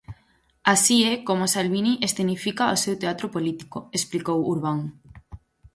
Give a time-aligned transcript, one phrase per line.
[0.73, 4.79] Así é como Salvini escenifica o seu teatro político, explicou Urbán.